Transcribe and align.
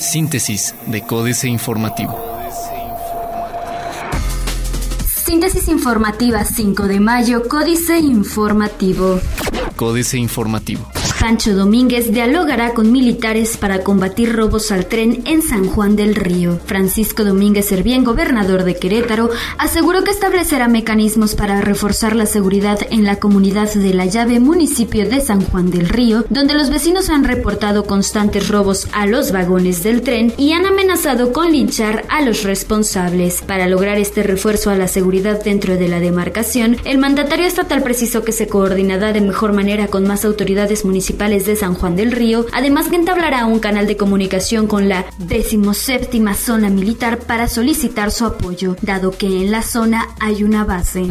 Síntesis 0.00 0.74
de 0.86 1.02
Códice 1.02 1.48
Informativo. 1.48 2.18
Síntesis 5.06 5.68
informativa 5.68 6.44
5 6.44 6.86
de 6.86 7.00
mayo, 7.00 7.48
Códice 7.48 7.98
Informativo. 7.98 9.20
Códice 9.76 10.18
Informativo. 10.18 10.97
Pancho 11.20 11.52
Domínguez 11.52 12.12
dialogará 12.12 12.74
con 12.74 12.92
militares 12.92 13.56
para 13.56 13.80
combatir 13.80 14.36
robos 14.36 14.70
al 14.70 14.86
tren 14.86 15.22
en 15.26 15.42
San 15.42 15.66
Juan 15.66 15.96
del 15.96 16.14
Río. 16.14 16.60
Francisco 16.64 17.24
Domínguez 17.24 17.66
Servién, 17.66 18.04
gobernador 18.04 18.62
de 18.62 18.76
Querétaro, 18.76 19.28
aseguró 19.58 20.04
que 20.04 20.12
establecerá 20.12 20.68
mecanismos 20.68 21.34
para 21.34 21.60
reforzar 21.60 22.14
la 22.14 22.26
seguridad 22.26 22.78
en 22.90 23.04
la 23.04 23.16
comunidad 23.16 23.72
de 23.72 23.94
La 23.94 24.06
Llave, 24.06 24.38
municipio 24.38 25.08
de 25.08 25.20
San 25.20 25.44
Juan 25.44 25.70
del 25.70 25.88
Río, 25.88 26.24
donde 26.30 26.54
los 26.54 26.70
vecinos 26.70 27.10
han 27.10 27.24
reportado 27.24 27.84
constantes 27.84 28.48
robos 28.48 28.86
a 28.92 29.06
los 29.06 29.32
vagones 29.32 29.82
del 29.82 30.02
tren 30.02 30.32
y 30.36 30.52
han 30.52 30.66
amenazado 30.66 31.32
con 31.32 31.50
linchar 31.50 32.04
a 32.10 32.22
los 32.22 32.44
responsables. 32.44 33.42
Para 33.42 33.66
lograr 33.66 33.98
este 33.98 34.22
refuerzo 34.22 34.70
a 34.70 34.76
la 34.76 34.86
seguridad 34.86 35.42
dentro 35.42 35.76
de 35.76 35.88
la 35.88 35.98
demarcación, 35.98 36.76
el 36.84 36.98
mandatario 36.98 37.46
estatal 37.46 37.82
precisó 37.82 38.22
que 38.22 38.32
se 38.32 38.46
coordinará 38.46 39.12
de 39.12 39.20
mejor 39.20 39.52
manera 39.52 39.88
con 39.88 40.06
más 40.06 40.24
autoridades 40.24 40.84
municipales 40.84 41.07
de 41.16 41.56
San 41.56 41.74
Juan 41.74 41.96
del 41.96 42.12
Río, 42.12 42.46
además 42.52 42.88
que 42.88 42.96
entablará 42.96 43.46
un 43.46 43.60
canal 43.60 43.86
de 43.86 43.96
comunicación 43.96 44.66
con 44.66 44.88
la 44.88 45.06
17 45.18 46.34
zona 46.34 46.70
militar 46.70 47.18
para 47.18 47.48
solicitar 47.48 48.10
su 48.10 48.24
apoyo, 48.26 48.76
dado 48.82 49.10
que 49.10 49.26
en 49.26 49.50
la 49.50 49.62
zona 49.62 50.08
hay 50.20 50.44
una 50.44 50.64
base. 50.64 51.10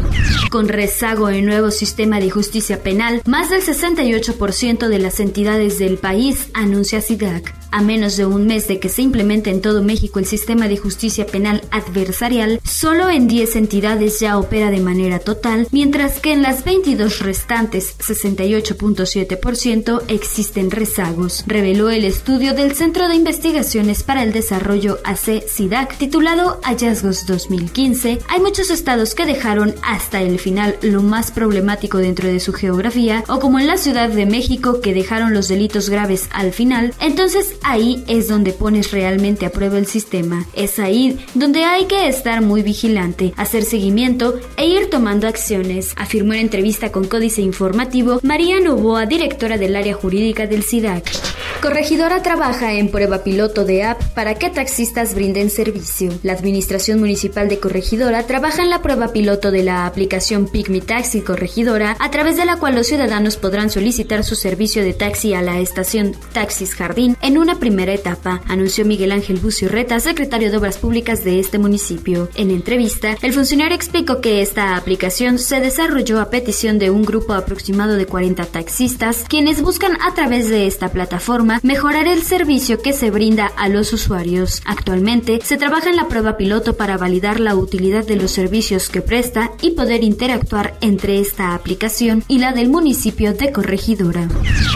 Con 0.50 0.68
rezago 0.68 1.28
en 1.30 1.46
nuevo 1.46 1.70
sistema 1.70 2.20
de 2.20 2.30
justicia 2.30 2.82
penal, 2.82 3.22
más 3.26 3.50
del 3.50 3.62
68% 3.62 4.88
de 4.88 4.98
las 4.98 5.20
entidades 5.20 5.78
del 5.78 5.98
país 5.98 6.48
anuncia 6.54 7.00
SIDAC. 7.00 7.57
A 7.70 7.82
menos 7.82 8.16
de 8.16 8.24
un 8.24 8.46
mes 8.46 8.66
de 8.66 8.80
que 8.80 8.88
se 8.88 9.02
implemente 9.02 9.50
en 9.50 9.60
todo 9.60 9.82
México 9.82 10.18
el 10.18 10.26
sistema 10.26 10.68
de 10.68 10.78
justicia 10.78 11.26
penal 11.26 11.62
adversarial, 11.70 12.60
solo 12.64 13.10
en 13.10 13.28
10 13.28 13.56
entidades 13.56 14.20
ya 14.20 14.38
opera 14.38 14.70
de 14.70 14.80
manera 14.80 15.18
total, 15.18 15.68
mientras 15.70 16.20
que 16.20 16.32
en 16.32 16.42
las 16.42 16.64
22 16.64 17.20
restantes, 17.20 17.96
68.7%, 17.98 20.02
existen 20.08 20.70
rezagos, 20.70 21.44
reveló 21.46 21.90
el 21.90 22.04
estudio 22.04 22.54
del 22.54 22.74
Centro 22.74 23.08
de 23.08 23.16
Investigaciones 23.16 24.02
para 24.02 24.22
el 24.22 24.32
Desarrollo 24.32 24.98
AC-SIDAC 25.04 25.98
titulado 25.98 26.60
Hallazgos 26.62 27.26
2015. 27.26 28.20
Hay 28.28 28.40
muchos 28.40 28.70
estados 28.70 29.14
que 29.14 29.26
dejaron 29.26 29.74
hasta 29.82 30.22
el 30.22 30.38
final 30.38 30.76
lo 30.82 31.02
más 31.02 31.30
problemático 31.30 31.98
dentro 31.98 32.28
de 32.28 32.40
su 32.40 32.52
geografía, 32.52 33.24
o 33.28 33.40
como 33.40 33.58
en 33.58 33.66
la 33.66 33.76
Ciudad 33.76 34.08
de 34.08 34.26
México 34.26 34.80
que 34.80 34.94
dejaron 34.94 35.34
los 35.34 35.48
delitos 35.48 35.90
graves 35.90 36.28
al 36.32 36.52
final, 36.52 36.94
entonces 37.00 37.57
ahí 37.62 38.04
es 38.06 38.28
donde 38.28 38.52
pones 38.52 38.90
realmente 38.90 39.46
a 39.46 39.50
prueba 39.50 39.78
el 39.78 39.86
sistema. 39.86 40.46
Es 40.54 40.78
ahí 40.78 41.18
donde 41.34 41.64
hay 41.64 41.86
que 41.86 42.08
estar 42.08 42.42
muy 42.42 42.62
vigilante, 42.62 43.32
hacer 43.36 43.64
seguimiento 43.64 44.38
e 44.56 44.66
ir 44.66 44.90
tomando 44.90 45.26
acciones, 45.26 45.92
afirmó 45.96 46.34
en 46.34 46.40
entrevista 46.40 46.92
con 46.92 47.06
Códice 47.06 47.42
Informativo 47.42 48.20
María 48.22 48.60
Novoa, 48.60 49.06
directora 49.06 49.58
del 49.58 49.76
área 49.76 49.94
jurídica 49.94 50.46
del 50.46 50.62
SIDAC. 50.62 51.27
Corregidora 51.60 52.22
trabaja 52.22 52.74
en 52.74 52.88
prueba 52.88 53.24
piloto 53.24 53.64
de 53.64 53.82
app 53.82 54.00
para 54.14 54.36
que 54.36 54.48
taxistas 54.48 55.14
brinden 55.14 55.50
servicio. 55.50 56.12
La 56.22 56.32
Administración 56.32 57.00
Municipal 57.00 57.48
de 57.48 57.58
Corregidora 57.58 58.22
trabaja 58.28 58.62
en 58.62 58.70
la 58.70 58.80
prueba 58.80 59.08
piloto 59.08 59.50
de 59.50 59.64
la 59.64 59.84
aplicación 59.84 60.46
Pigmi 60.46 60.80
Taxi 60.80 61.20
Corregidora, 61.20 61.96
a 61.98 62.12
través 62.12 62.36
de 62.36 62.44
la 62.44 62.58
cual 62.58 62.76
los 62.76 62.86
ciudadanos 62.86 63.36
podrán 63.36 63.70
solicitar 63.70 64.22
su 64.22 64.36
servicio 64.36 64.84
de 64.84 64.92
taxi 64.92 65.34
a 65.34 65.42
la 65.42 65.58
estación 65.58 66.14
Taxis 66.32 66.76
Jardín 66.76 67.16
en 67.22 67.38
una 67.38 67.58
primera 67.58 67.92
etapa, 67.92 68.40
anunció 68.46 68.84
Miguel 68.84 69.10
Ángel 69.10 69.40
Bucio 69.40 69.68
Reta, 69.68 69.98
secretario 69.98 70.52
de 70.52 70.58
Obras 70.58 70.78
Públicas 70.78 71.24
de 71.24 71.40
este 71.40 71.58
municipio. 71.58 72.28
En 72.36 72.52
entrevista, 72.52 73.16
el 73.20 73.32
funcionario 73.32 73.74
explicó 73.74 74.20
que 74.20 74.42
esta 74.42 74.76
aplicación 74.76 75.40
se 75.40 75.58
desarrolló 75.60 76.20
a 76.20 76.30
petición 76.30 76.78
de 76.78 76.90
un 76.90 77.02
grupo 77.02 77.32
aproximado 77.32 77.96
de 77.96 78.06
40 78.06 78.44
taxistas, 78.46 79.24
quienes 79.28 79.60
buscan 79.60 80.00
a 80.00 80.14
través 80.14 80.48
de 80.48 80.68
esta 80.68 80.90
plataforma 80.90 81.47
mejorar 81.62 82.06
el 82.06 82.22
servicio 82.22 82.80
que 82.80 82.92
se 82.92 83.10
brinda 83.10 83.46
a 83.56 83.68
los 83.68 83.92
usuarios. 83.92 84.62
Actualmente 84.64 85.40
se 85.42 85.56
trabaja 85.56 85.90
en 85.90 85.96
la 85.96 86.08
prueba 86.08 86.36
piloto 86.36 86.76
para 86.76 86.96
validar 86.96 87.40
la 87.40 87.54
utilidad 87.54 88.06
de 88.06 88.16
los 88.16 88.30
servicios 88.30 88.88
que 88.88 89.02
presta 89.02 89.52
y 89.62 89.72
poder 89.72 90.04
interactuar 90.04 90.76
entre 90.80 91.20
esta 91.20 91.54
aplicación 91.54 92.24
y 92.28 92.38
la 92.38 92.52
del 92.52 92.68
municipio 92.68 93.34
de 93.34 93.52
Corregidora. 93.52 94.28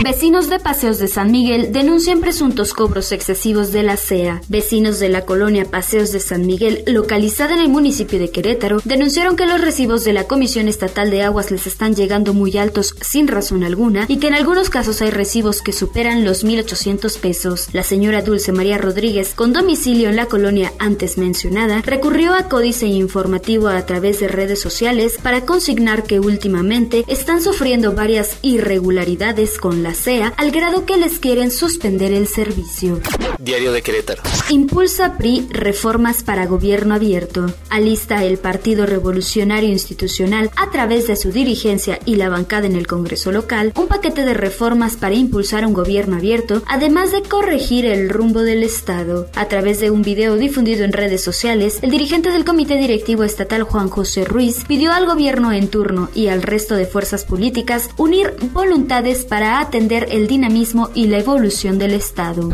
Vecinos 0.03 0.49
de 0.49 0.59
Paseos 0.59 0.99
de 0.99 1.09
San 1.09 1.31
Miguel 1.31 1.72
denuncian 1.72 2.21
presuntos 2.21 2.72
cobros 2.72 3.12
excesivos 3.12 3.72
de 3.72 3.82
la 3.82 3.97
CEA. 3.97 4.41
Vecinos 4.49 4.99
de 4.99 5.09
la 5.09 5.25
colonia 5.25 5.65
Paseos 5.65 6.12
de 6.12 6.21
San 6.21 6.47
Miguel, 6.47 6.82
localizada 6.87 7.55
en 7.55 7.61
el 7.61 7.69
municipio 7.69 8.19
de 8.19 8.31
Querétaro, 8.31 8.81
denunciaron 8.84 9.37
que 9.37 9.47
los 9.47 9.61
recibos 9.61 10.05
de 10.05 10.12
la 10.12 10.25
Comisión 10.25 10.69
Estatal 10.69 11.11
de 11.11 11.22
Aguas 11.22 11.50
les 11.50 11.66
están 11.66 11.94
llegando 11.94 12.34
muy 12.34 12.56
altos 12.56 12.94
sin 13.00 13.28
razón 13.28 13.65
alguna 13.65 14.06
y 14.09 14.19
que 14.19 14.28
en 14.28 14.34
algunos 14.34 14.71
casos 14.71 15.03
hay 15.03 15.11
recibos 15.11 15.62
que 15.62 15.72
superan 15.72 16.25
los 16.25 16.44
mil 16.44 16.62
800 16.62 17.19
pesos. 17.19 17.69
La 17.73 17.83
señora 17.83 18.23
Dulce 18.23 18.53
María 18.53 18.78
Rodríguez, 18.78 19.34
con 19.34 19.53
domicilio 19.53 20.09
en 20.09 20.17
la 20.17 20.27
colonia 20.27 20.73
antes 20.78 21.19
mencionada, 21.19 21.83
recurrió 21.83 22.34
a 22.34 22.49
Códice 22.49 22.87
Informativo 22.87 23.69
a 23.69 23.84
través 23.87 24.21
de 24.21 24.28
redes 24.28 24.61
sociales 24.61 25.19
para 25.23 25.45
consignar 25.45 26.05
que 26.05 26.21
últimamente 26.21 27.05
están 27.09 27.43
sufriendo 27.43 27.93
varias 27.93 28.39
irregularidades 28.43 29.59
con 29.59 29.83
la 29.83 29.95
CEA 29.95 30.33
al 30.37 30.50
grado 30.50 30.87
que 30.87 30.97
les 30.97 31.19
quieren 31.19 31.50
suspender 31.50 32.12
el 32.12 32.27
servicio. 32.27 33.00
Diario 33.39 33.73
de 33.73 33.83
Querétaro. 33.83 34.23
Impulsa 34.50 35.19
PRI 35.19 35.49
reformas 35.50 36.23
para 36.23 36.47
gobierno 36.47 36.94
abierto. 36.94 37.53
Alista 37.71 38.25
el 38.25 38.39
Partido 38.39 38.87
Revolucionario 38.87 39.71
Institucional 39.71 40.50
a 40.56 40.71
través 40.71 41.06
de 41.06 41.17
su 41.17 41.33
dirigencia 41.33 41.99
y 42.05 42.17
la 42.17 42.29
bancada 42.29 42.67
en 42.67 42.77
el 42.77 42.87
Congreso 42.87 43.33
local 43.33 43.73
un 43.77 43.89
paquete 43.89 44.25
de 44.25 44.34
reformas 44.34 44.97
para 44.97 45.15
impulsar 45.15 45.67
un 45.67 45.73
gobierno 45.73 46.17
abierto 46.17 46.52
además 46.67 47.13
de 47.13 47.23
corregir 47.23 47.87
el 47.87 48.11
rumbo 48.11 48.43
del 48.43 48.63
Estado. 48.63 49.29
A 49.35 49.47
través 49.47 49.81
de 49.81 49.91
un 49.91 50.03
video 50.03 50.37
difundido 50.37 50.85
en 50.85 50.93
redes 50.93 51.23
sociales, 51.23 51.79
el 51.83 51.91
dirigente 51.91 52.31
del 52.31 52.45
Comité 52.45 52.77
Directivo 52.77 53.25
Estatal 53.25 53.63
Juan 53.63 53.89
José 53.89 54.25
Ruiz 54.25 54.65
pidió 54.67 54.93
al 54.93 55.07
gobierno 55.07 55.53
en 55.53 55.69
turno 55.69 56.11
y 56.15 56.29
al 56.29 56.43
resto 56.43 56.75
de 56.75 56.87
fuerzas 56.87 57.25
políticas 57.25 57.91
unir 57.97 58.35
voluntades 58.53 59.25
para 59.25 59.61
atender 59.61 60.09
el 60.11 60.27
dinamismo 60.27 60.91
y 60.95 61.07
la 61.07 61.19
evolución 61.19 61.79
del 61.79 61.95
Estado. 61.95 62.51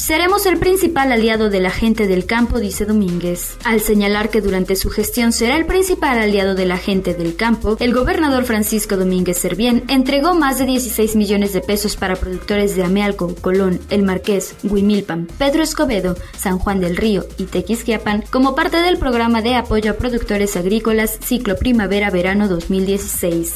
Seremos 0.00 0.46
el 0.46 0.58
principal 0.58 1.12
aliado 1.12 1.50
de 1.50 1.60
la 1.60 1.70
gente 1.70 2.06
del 2.06 2.26
campo, 2.26 2.58
dice 2.58 2.84
Domínguez. 2.84 3.56
Al 3.64 3.80
señalar 3.80 4.30
que 4.30 4.40
durante 4.40 4.76
su 4.76 4.90
gestión 4.90 5.32
será 5.32 5.56
el 5.56 5.66
principal 5.66 6.18
aliado 6.18 6.54
de 6.54 6.66
la 6.66 6.76
gente 6.76 7.14
del 7.14 7.36
campo, 7.36 7.76
el 7.80 7.94
gobernador 7.94 8.44
Francisco 8.44 8.96
Domínguez 8.96 9.38
Servién 9.38 9.84
entregó 9.88 10.34
más 10.34 10.58
de 10.58 10.66
16 10.66 11.16
millones 11.16 11.52
de 11.52 11.60
pesos 11.60 11.96
para 11.96 12.16
productores 12.16 12.76
de 12.76 12.82
Amealco, 12.82 13.34
Colón, 13.42 13.80
El 13.90 14.04
Marqués, 14.04 14.54
Huimilpan, 14.62 15.26
Pedro 15.36 15.62
Escobedo, 15.62 16.16
San 16.38 16.58
Juan 16.58 16.80
del 16.80 16.96
Río 16.96 17.26
y 17.36 17.44
Tequisquiapan 17.44 18.22
como 18.30 18.54
parte 18.54 18.78
del 18.78 18.96
programa 18.96 19.42
de 19.42 19.56
apoyo 19.56 19.90
a 19.90 19.94
productores 19.94 20.56
agrícolas 20.56 21.18
Ciclo 21.22 21.56
Primavera-Verano 21.56 22.48
2016. 22.48 23.54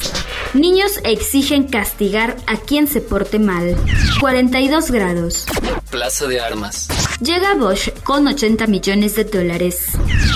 Niños 0.53 0.99
exigen 1.03 1.63
castigar 1.63 2.35
a 2.45 2.57
quien 2.57 2.87
se 2.87 3.01
porte 3.01 3.39
mal. 3.39 3.75
42 4.21 4.91
grados. 4.91 5.45
Plaza 5.89 6.27
de 6.27 6.39
Armas. 6.39 6.87
Llega 7.21 7.55
Bosch 7.55 7.89
con 8.03 8.27
80 8.27 8.67
millones 8.67 9.15
de 9.15 9.23
dólares. 9.23 9.87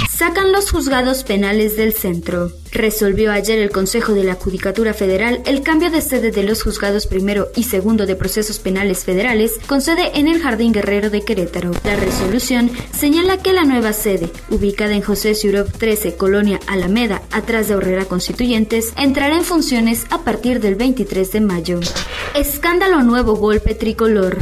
Sacan 0.09 0.51
los 0.51 0.71
juzgados 0.71 1.23
penales 1.23 1.77
del 1.77 1.93
centro. 1.93 2.51
Resolvió 2.71 3.31
ayer 3.31 3.59
el 3.59 3.69
Consejo 3.69 4.13
de 4.13 4.23
la 4.23 4.35
Judicatura 4.35 4.93
Federal 4.93 5.41
el 5.45 5.61
cambio 5.61 5.91
de 5.91 6.01
sede 6.01 6.31
de 6.31 6.43
los 6.43 6.63
juzgados 6.63 7.05
primero 7.05 7.49
y 7.55 7.63
segundo 7.63 8.05
de 8.05 8.15
procesos 8.15 8.59
penales 8.59 9.03
federales 9.03 9.59
con 9.67 9.81
sede 9.81 10.11
en 10.15 10.27
el 10.27 10.41
Jardín 10.41 10.71
Guerrero 10.71 11.09
de 11.09 11.21
Querétaro. 11.21 11.71
La 11.83 11.95
resolución 11.95 12.71
señala 12.97 13.37
que 13.37 13.51
la 13.51 13.65
nueva 13.65 13.93
sede, 13.93 14.31
ubicada 14.49 14.93
en 14.93 15.01
José 15.01 15.35
Ciurov 15.35 15.71
13, 15.71 16.15
Colonia 16.15 16.59
Alameda, 16.67 17.21
atrás 17.31 17.67
de 17.67 17.75
Horrera 17.75 18.05
Constituyentes, 18.05 18.93
entrará 18.97 19.35
en 19.35 19.43
funciones 19.43 20.05
a 20.09 20.19
partir 20.19 20.61
del 20.61 20.75
23 20.75 21.31
de 21.31 21.41
mayo. 21.41 21.79
Escándalo 22.35 23.03
nuevo 23.03 23.35
golpe 23.35 23.75
tricolor. 23.75 24.37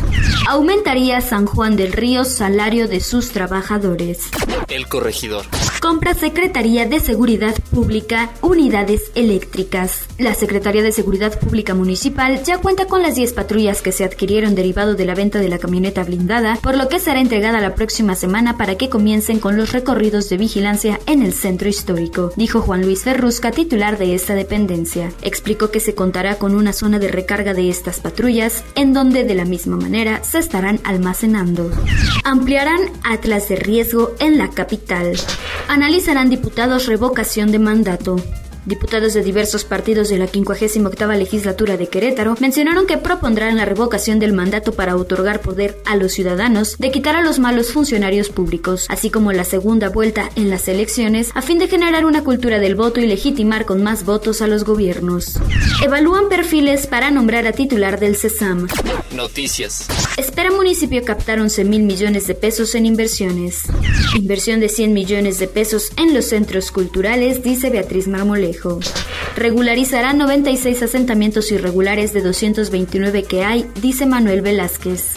Aumentaría 0.49 1.21
San 1.21 1.45
Juan 1.45 1.75
del 1.75 1.93
Río 1.93 2.25
salario 2.25 2.87
de 2.87 3.01
sus 3.01 3.29
trabajadores. 3.29 4.31
El 4.69 4.87
corregidor. 4.87 5.45
Compra 5.81 6.13
Secretaría 6.13 6.85
de 6.85 6.99
Seguridad 6.99 7.55
Pública 7.71 8.31
unidades 8.41 9.11
eléctricas. 9.15 10.05
La 10.17 10.33
Secretaría 10.35 10.83
de 10.83 10.91
Seguridad 10.91 11.39
Pública 11.39 11.73
Municipal 11.73 12.43
ya 12.43 12.57
cuenta 12.57 12.85
con 12.85 13.01
las 13.01 13.15
10 13.15 13.33
patrullas 13.33 13.81
que 13.81 13.91
se 13.91 14.03
adquirieron 14.03 14.53
derivado 14.53 14.93
de 14.93 15.05
la 15.05 15.15
venta 15.15 15.39
de 15.39 15.49
la 15.49 15.57
camioneta 15.57 16.03
blindada, 16.03 16.57
por 16.61 16.77
lo 16.77 16.89
que 16.89 16.99
será 16.99 17.19
entregada 17.19 17.61
la 17.61 17.75
próxima 17.75 18.15
semana 18.15 18.57
para 18.57 18.75
que 18.75 18.89
comiencen 18.89 19.39
con 19.39 19.57
los 19.57 19.71
recorridos 19.71 20.29
de 20.29 20.37
vigilancia 20.37 20.99
en 21.07 21.23
el 21.23 21.33
centro 21.33 21.69
histórico, 21.69 22.31
dijo 22.35 22.61
Juan 22.61 22.81
Luis 22.81 23.03
Ferrusca, 23.03 23.51
titular 23.51 23.97
de 23.97 24.13
esta 24.13 24.35
dependencia. 24.35 25.11
Explicó 25.21 25.71
que 25.71 25.79
se 25.79 25.95
contará 25.95 26.35
con 26.35 26.53
una 26.53 26.73
zona 26.73 26.99
de 26.99 27.07
recarga 27.07 27.53
de 27.53 27.69
estas 27.69 28.01
patrullas, 28.01 28.63
en 28.75 28.93
donde 28.93 29.23
de 29.23 29.35
la 29.35 29.45
misma 29.45 29.77
manera 29.77 30.23
se 30.23 30.39
estarán 30.39 30.79
almacenando. 30.83 31.71
Ampliarán 32.23 32.81
atlas 33.03 33.49
de 33.49 33.55
riesgo 33.55 34.13
en 34.19 34.37
la 34.37 34.49
capital. 34.59 35.15
Analizarán 35.69 36.29
diputados 36.29 36.85
revocación 36.85 37.49
de 37.49 37.59
mandato. 37.59 38.17
Diputados 38.65 39.13
de 39.13 39.23
diversos 39.23 39.63
partidos 39.63 40.09
de 40.09 40.17
la 40.17 40.27
58 40.27 41.17
legislatura 41.17 41.77
de 41.77 41.87
Querétaro 41.87 42.35
mencionaron 42.41 42.85
que 42.85 42.97
propondrán 42.97 43.55
la 43.55 43.63
revocación 43.63 44.19
del 44.19 44.33
mandato 44.33 44.73
para 44.73 44.97
otorgar 44.97 45.39
poder 45.39 45.77
a 45.85 45.95
los 45.95 46.11
ciudadanos 46.11 46.77
de 46.77 46.91
quitar 46.91 47.15
a 47.15 47.21
los 47.21 47.39
malos 47.39 47.71
funcionarios 47.71 48.27
públicos, 48.27 48.85
así 48.89 49.09
como 49.09 49.31
la 49.31 49.45
segunda 49.45 49.87
vuelta 49.87 50.29
en 50.35 50.49
las 50.49 50.67
elecciones 50.67 51.31
a 51.35 51.41
fin 51.41 51.57
de 51.57 51.69
generar 51.69 52.03
una 52.03 52.25
cultura 52.25 52.59
del 52.59 52.75
voto 52.75 52.99
y 52.99 53.07
legitimar 53.07 53.63
con 53.63 53.81
más 53.81 54.03
votos 54.03 54.41
a 54.41 54.47
los 54.47 54.65
gobiernos. 54.65 55.39
Evalúan 55.85 56.27
perfiles 56.27 56.85
para 56.85 57.11
nombrar 57.11 57.47
a 57.47 57.53
titular 57.53 57.97
del 57.97 58.17
CESAM. 58.17 58.67
Noticias. 59.19 59.85
Espera 60.15 60.49
municipio 60.49 61.03
captar 61.03 61.41
11 61.41 61.65
mil 61.65 61.83
millones 61.83 62.25
de 62.27 62.35
pesos 62.35 62.73
en 62.73 62.85
inversiones. 62.85 63.63
Inversión 64.15 64.61
de 64.61 64.69
100 64.69 64.93
millones 64.93 65.39
de 65.39 65.49
pesos 65.49 65.91
en 65.97 66.13
los 66.13 66.23
centros 66.23 66.71
culturales, 66.71 67.43
dice 67.43 67.69
Beatriz 67.69 68.07
Marmolejo. 68.07 68.79
Regularizará 69.35 70.13
96 70.13 70.83
asentamientos 70.83 71.51
irregulares 71.51 72.13
de 72.13 72.21
229 72.21 73.23
que 73.23 73.43
hay, 73.43 73.69
dice 73.81 74.05
Manuel 74.05 74.41
Velázquez. 74.41 75.15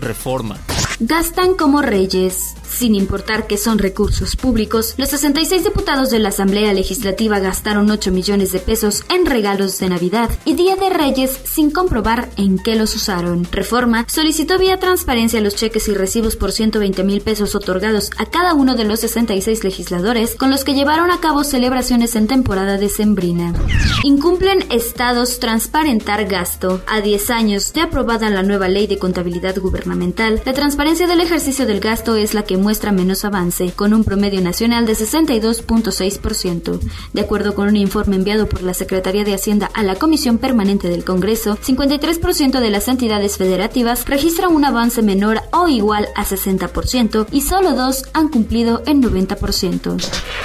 Reforma. 0.00 0.58
Gastan 0.98 1.54
como 1.54 1.80
reyes. 1.80 2.56
Sin 2.74 2.96
importar 2.96 3.46
que 3.46 3.56
son 3.56 3.78
recursos 3.78 4.34
públicos, 4.34 4.94
los 4.96 5.08
66 5.10 5.62
diputados 5.62 6.10
de 6.10 6.18
la 6.18 6.30
Asamblea 6.30 6.72
Legislativa 6.72 7.38
gastaron 7.38 7.88
8 7.88 8.10
millones 8.10 8.50
de 8.50 8.58
pesos 8.58 9.04
en 9.10 9.26
regalos 9.26 9.78
de 9.78 9.88
Navidad 9.88 10.28
y 10.44 10.54
Día 10.54 10.74
de 10.74 10.90
Reyes 10.90 11.38
sin 11.44 11.70
comprobar 11.70 12.28
en 12.36 12.58
qué 12.58 12.74
los 12.74 12.96
usaron. 12.96 13.46
Reforma 13.52 14.06
solicitó 14.08 14.58
vía 14.58 14.80
transparencia 14.80 15.40
los 15.40 15.54
cheques 15.54 15.86
y 15.86 15.94
recibos 15.94 16.34
por 16.34 16.50
120 16.50 17.04
mil 17.04 17.20
pesos 17.20 17.54
otorgados 17.54 18.10
a 18.18 18.26
cada 18.26 18.54
uno 18.54 18.74
de 18.74 18.82
los 18.82 18.98
66 19.00 19.62
legisladores 19.62 20.34
con 20.34 20.50
los 20.50 20.64
que 20.64 20.74
llevaron 20.74 21.12
a 21.12 21.20
cabo 21.20 21.44
celebraciones 21.44 22.16
en 22.16 22.26
temporada 22.26 22.76
decembrina. 22.76 23.54
Incumplen 24.02 24.64
estados 24.72 25.38
transparentar 25.38 26.24
gasto. 26.24 26.82
A 26.88 27.00
10 27.00 27.30
años 27.30 27.72
de 27.72 27.82
aprobada 27.82 28.30
la 28.30 28.42
nueva 28.42 28.66
ley 28.66 28.88
de 28.88 28.98
contabilidad 28.98 29.56
gubernamental, 29.58 30.42
la 30.44 30.54
transparencia 30.54 31.06
del 31.06 31.20
ejercicio 31.20 31.66
del 31.66 31.78
gasto 31.78 32.16
es 32.16 32.34
la 32.34 32.42
que 32.42 32.63
muestra 32.64 32.92
menos 32.92 33.26
avance, 33.26 33.72
con 33.76 33.92
un 33.92 34.04
promedio 34.04 34.40
nacional 34.40 34.86
de 34.86 34.94
62.6%. 34.94 36.80
De 37.12 37.20
acuerdo 37.20 37.54
con 37.54 37.68
un 37.68 37.76
informe 37.76 38.16
enviado 38.16 38.48
por 38.48 38.62
la 38.62 38.72
Secretaría 38.72 39.22
de 39.22 39.34
Hacienda 39.34 39.70
a 39.74 39.82
la 39.82 39.96
Comisión 39.96 40.38
Permanente 40.38 40.88
del 40.88 41.04
Congreso, 41.04 41.58
53% 41.58 42.60
de 42.60 42.70
las 42.70 42.88
entidades 42.88 43.36
federativas 43.36 44.06
registran 44.06 44.54
un 44.54 44.64
avance 44.64 45.02
menor 45.02 45.42
o 45.52 45.68
igual 45.68 46.08
a 46.16 46.24
60% 46.24 47.26
y 47.30 47.42
solo 47.42 47.74
dos 47.74 48.04
han 48.14 48.28
cumplido 48.28 48.82
el 48.86 49.02
90%. 49.02 49.98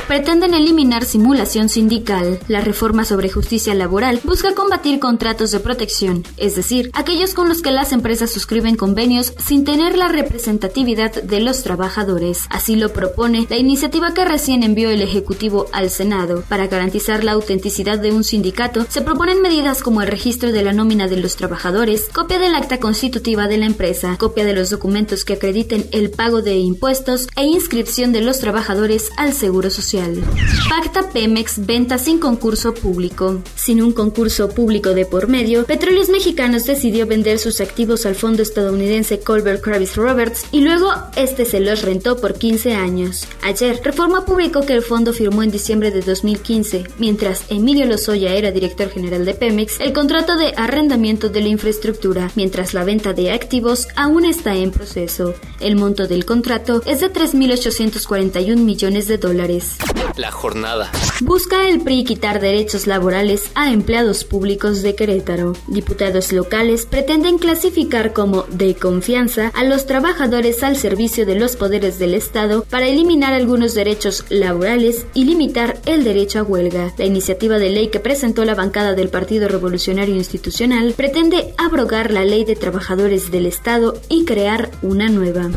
Pretenden 0.09 0.53
eliminar 0.53 1.05
simulación 1.05 1.69
sindical. 1.69 2.39
La 2.49 2.59
reforma 2.59 3.05
sobre 3.05 3.29
justicia 3.29 3.73
laboral 3.75 4.19
busca 4.25 4.53
combatir 4.55 4.99
contratos 4.99 5.51
de 5.51 5.61
protección, 5.61 6.25
es 6.35 6.57
decir, 6.57 6.91
aquellos 6.93 7.33
con 7.33 7.47
los 7.47 7.61
que 7.61 7.71
las 7.71 7.93
empresas 7.93 8.29
suscriben 8.29 8.75
convenios 8.75 9.33
sin 9.37 9.63
tener 9.63 9.97
la 9.97 10.09
representatividad 10.09 11.23
de 11.23 11.39
los 11.39 11.63
trabajadores 11.63 12.08
Así 12.49 12.75
lo 12.75 12.91
propone 12.91 13.45
la 13.49 13.57
iniciativa 13.57 14.13
que 14.13 14.25
recién 14.25 14.63
envió 14.63 14.89
el 14.89 15.01
Ejecutivo 15.01 15.67
al 15.71 15.89
Senado. 15.89 16.43
Para 16.49 16.67
garantizar 16.67 17.23
la 17.23 17.33
autenticidad 17.33 17.99
de 17.99 18.11
un 18.11 18.23
sindicato, 18.23 18.85
se 18.89 19.01
proponen 19.01 19.41
medidas 19.41 19.83
como 19.83 20.01
el 20.01 20.07
registro 20.07 20.51
de 20.51 20.63
la 20.63 20.73
nómina 20.73 21.07
de 21.07 21.17
los 21.17 21.35
trabajadores, 21.35 22.09
copia 22.11 22.39
del 22.39 22.55
acta 22.55 22.79
constitutiva 22.79 23.47
de 23.47 23.57
la 23.57 23.67
empresa, 23.67 24.17
copia 24.17 24.43
de 24.43 24.53
los 24.53 24.71
documentos 24.71 25.23
que 25.23 25.33
acrediten 25.33 25.87
el 25.91 26.09
pago 26.09 26.41
de 26.41 26.57
impuestos 26.57 27.27
e 27.35 27.43
inscripción 27.43 28.11
de 28.11 28.21
los 28.21 28.39
trabajadores 28.39 29.09
al 29.17 29.33
Seguro 29.33 29.69
Social. 29.69 30.23
Pacta 30.67 31.09
Pemex 31.09 31.65
venta 31.65 31.99
sin 31.99 32.19
concurso 32.19 32.73
público. 32.73 33.41
Sin 33.55 33.83
un 33.83 33.91
concurso 33.91 34.49
público 34.49 34.95
de 34.95 35.05
por 35.05 35.27
medio, 35.27 35.65
Petróleos 35.65 36.09
Mexicanos 36.09 36.65
decidió 36.65 37.05
vender 37.05 37.37
sus 37.37 37.61
activos 37.61 38.07
al 38.07 38.15
fondo 38.15 38.41
estadounidense 38.41 39.19
Colbert 39.19 39.61
Kravis 39.61 39.95
Roberts 39.95 40.45
y 40.51 40.61
luego 40.61 40.91
este 41.15 41.45
se 41.45 41.59
los 41.59 41.81
rentó 41.81 41.98
por 41.99 42.33
15 42.35 42.73
años. 42.75 43.27
Ayer, 43.43 43.79
Reforma 43.83 44.25
publicó 44.25 44.61
que 44.61 44.73
el 44.73 44.81
fondo 44.81 45.13
firmó 45.13 45.43
en 45.43 45.51
diciembre 45.51 45.91
de 45.91 46.01
2015, 46.01 46.85
mientras 46.97 47.45
Emilio 47.49 47.85
Lozoya 47.85 48.33
era 48.33 48.51
director 48.51 48.89
general 48.89 49.25
de 49.25 49.33
Pemex, 49.33 49.79
el 49.79 49.93
contrato 49.93 50.37
de 50.37 50.53
arrendamiento 50.55 51.29
de 51.29 51.41
la 51.41 51.49
infraestructura, 51.49 52.31
mientras 52.35 52.73
la 52.73 52.83
venta 52.83 53.13
de 53.13 53.31
activos 53.31 53.87
aún 53.95 54.25
está 54.25 54.55
en 54.55 54.71
proceso. 54.71 55.33
El 55.59 55.75
monto 55.75 56.07
del 56.07 56.25
contrato 56.25 56.81
es 56.85 57.01
de 57.01 57.11
3.841 57.11 58.55
millones 58.57 59.07
de 59.07 59.17
dólares. 59.17 59.77
La 60.19 60.31
jornada. 60.31 60.91
Busca 61.21 61.69
el 61.69 61.79
PRI 61.79 62.03
quitar 62.03 62.41
derechos 62.41 62.87
laborales 62.87 63.51
a 63.55 63.71
empleados 63.71 64.25
públicos 64.25 64.81
de 64.81 64.93
Querétaro. 64.93 65.53
Diputados 65.67 66.33
locales 66.33 66.85
pretenden 66.85 67.37
clasificar 67.37 68.11
como 68.11 68.43
de 68.49 68.75
confianza 68.75 69.49
a 69.55 69.63
los 69.63 69.85
trabajadores 69.85 70.61
al 70.61 70.75
servicio 70.75 71.25
de 71.25 71.35
los 71.35 71.55
poderes 71.55 71.99
del 71.99 72.13
Estado 72.13 72.65
para 72.69 72.87
eliminar 72.87 73.31
algunos 73.31 73.75
derechos 73.75 74.25
laborales 74.27 75.05
y 75.13 75.23
limitar 75.23 75.79
el 75.85 76.03
derecho 76.03 76.39
a 76.39 76.43
huelga. 76.43 76.93
La 76.97 77.05
iniciativa 77.05 77.57
de 77.57 77.69
ley 77.69 77.87
que 77.87 78.01
presentó 78.01 78.43
la 78.43 78.55
bancada 78.55 78.95
del 78.95 79.07
Partido 79.07 79.47
Revolucionario 79.47 80.15
Institucional 80.15 80.95
pretende 80.97 81.53
abrogar 81.57 82.11
la 82.11 82.25
ley 82.25 82.43
de 82.43 82.57
trabajadores 82.57 83.31
del 83.31 83.45
Estado 83.45 83.93
y 84.09 84.25
crear 84.25 84.69
una 84.81 85.07
nueva. 85.07 85.49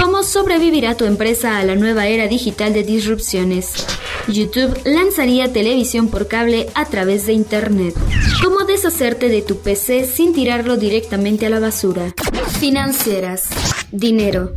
¿Cómo 0.00 0.22
sobrevivirá 0.22 0.96
tu 0.96 1.04
empresa 1.04 1.58
a 1.58 1.64
la 1.64 1.74
nueva 1.74 2.06
era 2.06 2.28
digital 2.28 2.72
de 2.72 2.82
disrupciones? 2.82 3.86
YouTube 4.28 4.78
lanzaría 4.84 5.52
televisión 5.52 6.08
por 6.08 6.28
cable 6.28 6.68
a 6.74 6.84
través 6.86 7.26
de 7.26 7.32
Internet. 7.32 7.94
¿Cómo 8.42 8.64
deshacerte 8.64 9.28
de 9.28 9.42
tu 9.42 9.58
PC 9.58 10.06
sin 10.06 10.32
tirarlo 10.32 10.76
directamente 10.76 11.46
a 11.46 11.50
la 11.50 11.60
basura? 11.60 12.14
Financieras. 12.58 13.48
Dinero. 13.90 14.54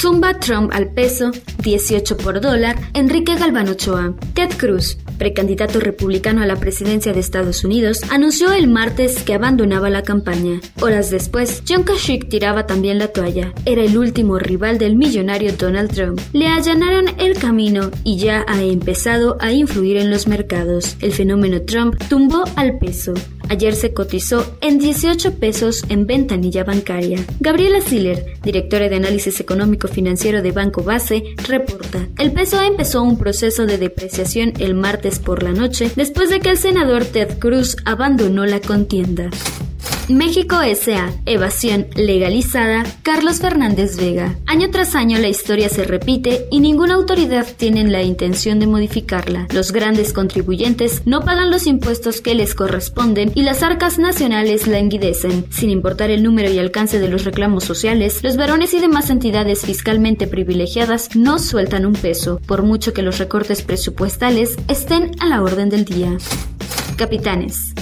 Tumba 0.00 0.38
Trump 0.38 0.70
al 0.74 0.92
peso, 0.92 1.30
18 1.62 2.18
por 2.18 2.40
dólar, 2.40 2.76
Enrique 2.92 3.36
Galván 3.36 3.68
Ochoa. 3.68 4.14
Ted 4.34 4.50
Cruz, 4.58 4.98
precandidato 5.18 5.80
republicano 5.80 6.42
a 6.42 6.46
la 6.46 6.56
presidencia 6.56 7.12
de 7.12 7.20
Estados 7.20 7.64
Unidos, 7.64 8.00
anunció 8.10 8.52
el 8.52 8.68
martes 8.68 9.22
que 9.22 9.34
abandonaba 9.34 9.90
la 9.90 10.02
campaña. 10.02 10.60
Horas 10.80 11.10
después, 11.10 11.62
John 11.68 11.82
Kasich 11.84 12.28
tiraba 12.28 12.66
también 12.66 12.98
la 12.98 13.08
toalla. 13.08 13.52
Era 13.64 13.82
el 13.82 13.96
último 13.96 14.38
rival 14.38 14.78
del 14.78 14.96
millonario 14.96 15.52
Donald 15.52 15.92
Trump. 15.92 16.20
Le 16.32 16.48
allanaron 16.48 17.06
el 17.18 17.38
camino 17.38 17.90
y 18.04 18.18
ya 18.18 18.44
ha 18.48 18.62
empezado 18.62 19.36
a 19.40 19.52
influir 19.52 19.96
en 19.96 20.10
los 20.10 20.26
mercados. 20.26 20.96
El 21.00 21.12
fenómeno 21.12 21.62
Trump 21.62 21.96
tumbó 22.08 22.44
al 22.56 22.78
peso. 22.78 23.14
Ayer 23.54 23.76
se 23.76 23.94
cotizó 23.94 24.44
en 24.62 24.80
18 24.80 25.38
pesos 25.38 25.84
en 25.88 26.08
ventanilla 26.08 26.64
bancaria. 26.64 27.24
Gabriela 27.38 27.80
Siller, 27.80 28.34
directora 28.42 28.88
de 28.88 28.96
análisis 28.96 29.38
económico 29.38 29.86
financiero 29.86 30.42
de 30.42 30.50
Banco 30.50 30.82
Base, 30.82 31.22
reporta. 31.46 32.08
El 32.18 32.32
peso 32.32 32.60
empezó 32.60 33.04
un 33.04 33.16
proceso 33.16 33.64
de 33.64 33.78
depreciación 33.78 34.54
el 34.58 34.74
martes 34.74 35.20
por 35.20 35.44
la 35.44 35.52
noche 35.52 35.88
después 35.94 36.30
de 36.30 36.40
que 36.40 36.50
el 36.50 36.58
senador 36.58 37.04
Ted 37.04 37.38
Cruz 37.38 37.76
abandonó 37.84 38.44
la 38.44 38.58
contienda. 38.58 39.30
México 40.08 40.60
S.A. 40.60 41.10
Evasión 41.24 41.86
legalizada. 41.94 42.84
Carlos 43.02 43.38
Fernández 43.38 43.96
Vega. 43.96 44.36
Año 44.46 44.70
tras 44.70 44.94
año 44.94 45.18
la 45.18 45.28
historia 45.28 45.68
se 45.68 45.84
repite 45.84 46.46
y 46.50 46.60
ninguna 46.60 46.94
autoridad 46.94 47.46
tiene 47.56 47.84
la 47.84 48.02
intención 48.02 48.60
de 48.60 48.66
modificarla. 48.66 49.46
Los 49.52 49.72
grandes 49.72 50.12
contribuyentes 50.12 51.02
no 51.06 51.22
pagan 51.22 51.50
los 51.50 51.66
impuestos 51.66 52.20
que 52.20 52.34
les 52.34 52.54
corresponden 52.54 53.32
y 53.34 53.42
las 53.42 53.62
arcas 53.62 53.98
nacionales 53.98 54.66
languidecen. 54.66 55.46
Sin 55.50 55.70
importar 55.70 56.10
el 56.10 56.22
número 56.22 56.50
y 56.50 56.58
alcance 56.58 56.98
de 56.98 57.08
los 57.08 57.24
reclamos 57.24 57.64
sociales, 57.64 58.22
los 58.22 58.36
varones 58.36 58.74
y 58.74 58.80
demás 58.80 59.10
entidades 59.10 59.62
fiscalmente 59.62 60.26
privilegiadas 60.26 61.16
no 61.16 61.38
sueltan 61.38 61.86
un 61.86 61.94
peso, 61.94 62.40
por 62.46 62.62
mucho 62.62 62.92
que 62.92 63.02
los 63.02 63.18
recortes 63.18 63.62
presupuestales 63.62 64.56
estén 64.68 65.12
a 65.20 65.26
la 65.26 65.42
orden 65.42 65.70
del 65.70 65.84
día. 65.84 66.16
Capitanes. 66.96 67.74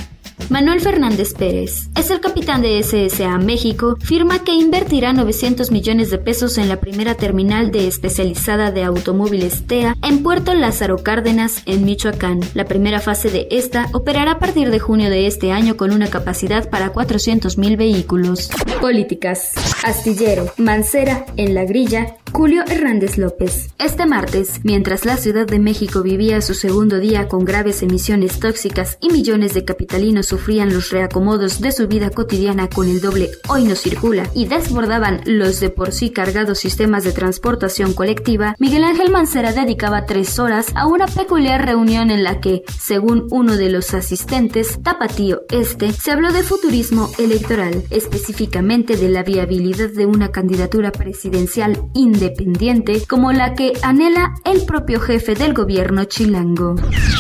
Manuel 0.53 0.83
Fernández 0.83 1.33
Pérez 1.33 1.89
es 1.97 2.11
el 2.11 2.21
capitán 2.21 2.61
de 2.61 2.83
SSA 2.83 3.39
México, 3.39 3.97
firma 4.03 4.45
que 4.45 4.53
invertirá 4.53 5.15
900 5.15 5.71
millones 5.71 6.11
de 6.11 6.19
pesos 6.19 6.59
en 6.59 6.69
la 6.69 6.79
primera 6.79 7.15
terminal 7.15 7.71
de 7.71 7.89
especializada 7.89 8.71
de 8.71 8.85
automóviles 8.85 9.67
TEA 9.67 9.97
en 10.03 10.23
Puerto 10.23 10.53
Lázaro 10.53 10.99
Cárdenas, 10.99 11.63
en 11.65 11.87
Michoacán. 11.87 12.41
La 12.53 12.67
primera 12.67 13.01
fase 13.01 13.31
de 13.31 13.49
esta 13.51 13.89
operará 13.95 14.33
a 14.33 14.39
partir 14.39 14.71
de 14.71 14.79
junio 14.79 15.09
de 15.09 15.27
este 15.27 15.53
año 15.53 15.79
con 15.79 15.91
una 15.91 16.11
capacidad 16.11 16.69
para 16.69 16.91
400 16.91 17.57
mil 17.57 17.79
vehículos. 17.79 18.51
Políticas. 18.79 19.53
Astillero. 19.85 20.53
Mancera. 20.59 21.25
En 21.39 21.55
la 21.55 21.65
grilla. 21.65 22.17
Julio 22.33 22.63
Hernández 22.67 23.19
López. 23.19 23.69
Este 23.79 24.07
martes, 24.07 24.61
mientras 24.65 25.05
la 25.05 25.19
Ciudad 25.19 25.47
de 25.47 25.59
México 25.59 26.03
vivía 26.03 26.41
su 26.41 26.55
segundo 26.55 26.99
día 26.99 27.29
con 27.29 27.45
graves 27.45 27.83
emisiones 27.83 28.41
tóxicas 28.41 28.97
y 29.03 29.11
millones 29.11 29.53
de 29.53 29.67
capitalinos 29.67 30.33
sufrían 30.43 30.75
los 30.75 30.91
reacomodos 30.91 31.61
de 31.61 31.71
su 31.71 31.87
vida 31.87 32.11
cotidiana 32.11 32.69
con 32.69 32.89
el 32.89 33.01
doble 33.01 33.31
hoy 33.49 33.63
no 33.63 33.77
circula 33.77 34.29
y 34.35 34.47
desbordaban 34.47 35.21
los 35.25 35.61
de 35.61 35.71
por 35.71 35.93
sí 35.93 36.11
cargados 36.11 36.59
sistemas 36.59 37.05
de 37.05 37.13
transportación 37.13 37.93
colectiva, 37.93 38.57
Miguel 38.59 38.83
Ángel 38.83 39.13
Mancera 39.13 39.53
dedicaba 39.53 40.05
tres 40.05 40.41
horas 40.41 40.67
a 40.75 40.89
una 40.89 41.07
peculiar 41.07 41.65
reunión 41.65 42.11
en 42.11 42.25
la 42.25 42.41
que, 42.41 42.65
según 42.77 43.29
uno 43.31 43.57
de 43.57 43.69
los 43.69 43.95
asistentes, 43.95 44.83
Tapatío 44.83 45.43
Este, 45.49 45.93
se 45.93 46.11
habló 46.11 46.33
de 46.33 46.43
futurismo 46.43 47.09
electoral, 47.21 47.85
específicamente 47.91 48.97
de 48.97 49.11
la 49.11 49.23
viabilidad 49.23 49.91
de 49.91 50.07
una 50.07 50.33
candidatura 50.33 50.91
presidencial 50.91 51.85
independiente 51.95 53.05
como 53.09 53.31
la 53.31 53.55
que 53.55 53.75
anhela 53.83 54.35
el 54.45 54.65
propio 54.65 54.99
jefe 54.99 55.37
del 55.37 55.55
gobierno 55.55 56.03
chilango. 56.07 56.75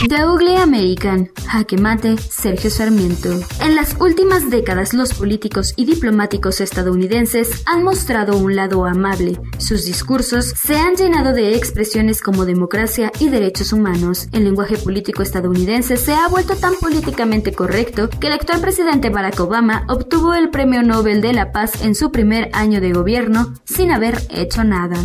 The 0.09 0.25
Ugly 0.25 0.57
American, 0.57 1.31
jaque 1.47 1.76
Sergio 2.29 2.69
Sarmiento. 2.69 3.01
En 3.61 3.75
las 3.75 3.97
últimas 4.00 4.49
décadas 4.49 4.94
los 4.94 5.14
políticos 5.14 5.73
y 5.76 5.87
diplomáticos 5.87 6.61
estadounidenses 6.61 7.62
han 7.66 7.82
mostrado 7.82 8.37
un 8.37 8.54
lado 8.54 8.85
amable. 8.87 9.40
Sus 9.59 9.85
discursos 9.85 10.44
se 10.44 10.76
han 10.76 10.94
llenado 10.94 11.32
de 11.32 11.56
expresiones 11.56 12.23
como 12.23 12.44
democracia 12.44 13.11
y 13.18 13.28
derechos 13.28 13.73
humanos. 13.73 14.28
El 14.30 14.44
lenguaje 14.44 14.76
político 14.76 15.23
estadounidense 15.23 15.97
se 15.97 16.12
ha 16.12 16.28
vuelto 16.28 16.54
tan 16.54 16.75
políticamente 16.76 17.52
correcto 17.52 18.09
que 18.09 18.28
el 18.28 18.35
actual 18.35 18.61
presidente 18.61 19.11
Barack 19.11 19.40
Obama 19.40 19.85
obtuvo 19.88 20.35
el 20.35 20.50
Premio 20.50 20.85
Nobel 20.85 21.21
de 21.21 21.32
la 21.32 21.50
Paz 21.50 21.82
en 21.82 21.97
su 21.97 22.12
primer 22.12 22.50
año 22.52 22.80
de 22.80 22.92
gobierno 22.92 23.52
sin 23.64 23.90
haber 23.90 24.23
hecho 24.30 24.62
nada. 24.62 25.02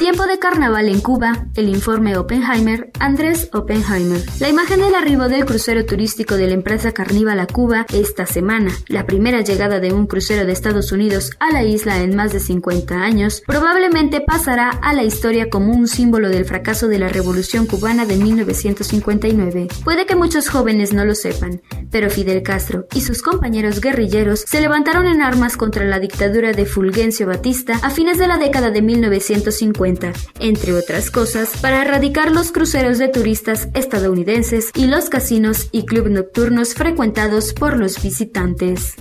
Tiempo 0.00 0.24
de 0.24 0.38
carnaval 0.38 0.88
en 0.88 1.02
Cuba, 1.02 1.48
el 1.56 1.68
informe 1.68 2.16
Oppenheimer, 2.16 2.90
Andrés 2.98 3.50
Oppenheimer. 3.52 4.22
La 4.40 4.48
imagen 4.48 4.80
del 4.80 4.94
arribo 4.94 5.28
del 5.28 5.44
crucero 5.44 5.84
turístico 5.84 6.38
de 6.38 6.46
la 6.46 6.54
empresa 6.54 6.92
carníval 6.92 7.38
a 7.38 7.46
Cuba 7.46 7.84
esta 7.92 8.24
semana, 8.24 8.72
la 8.88 9.04
primera 9.04 9.42
llegada 9.42 9.78
de 9.78 9.92
un 9.92 10.06
crucero 10.06 10.46
de 10.46 10.52
Estados 10.52 10.90
Unidos 10.90 11.32
a 11.38 11.52
la 11.52 11.64
isla 11.64 12.02
en 12.02 12.16
más 12.16 12.32
de 12.32 12.40
50 12.40 12.94
años, 12.94 13.42
probablemente 13.46 14.22
pasará 14.22 14.70
a 14.70 14.94
la 14.94 15.02
historia 15.02 15.50
como 15.50 15.74
un 15.74 15.86
símbolo 15.86 16.30
del 16.30 16.46
fracaso 16.46 16.88
de 16.88 16.98
la 16.98 17.10
Revolución 17.10 17.66
cubana 17.66 18.06
de 18.06 18.16
1959. 18.16 19.68
Puede 19.84 20.06
que 20.06 20.16
muchos 20.16 20.48
jóvenes 20.48 20.94
no 20.94 21.04
lo 21.04 21.14
sepan, 21.14 21.60
pero 21.90 22.08
Fidel 22.08 22.42
Castro 22.42 22.86
y 22.94 23.02
sus 23.02 23.20
compañeros 23.20 23.82
guerrilleros 23.82 24.44
se 24.46 24.62
levantaron 24.62 25.06
en 25.06 25.20
armas 25.20 25.58
contra 25.58 25.84
la 25.84 26.00
dictadura 26.00 26.52
de 26.52 26.64
Fulgencio 26.64 27.26
Batista 27.26 27.74
a 27.82 27.90
fines 27.90 28.16
de 28.16 28.28
la 28.28 28.38
década 28.38 28.70
de 28.70 28.80
1950 28.80 29.89
entre 30.38 30.74
otras 30.74 31.10
cosas, 31.10 31.50
para 31.60 31.82
erradicar 31.82 32.30
los 32.30 32.52
cruceros 32.52 32.98
de 32.98 33.08
turistas 33.08 33.68
estadounidenses 33.74 34.70
y 34.74 34.86
los 34.86 35.08
casinos 35.08 35.68
y 35.72 35.86
clubes 35.86 36.12
nocturnos 36.12 36.74
frecuentados 36.74 37.52
por 37.52 37.76
los 37.78 38.02
visitantes. 38.02 38.94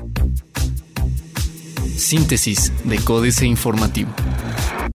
Síntesis 1.95 2.71
de 2.85 2.97
Códice 2.99 3.45
Informativo. 3.45 4.09